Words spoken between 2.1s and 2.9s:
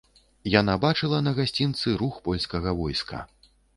польскага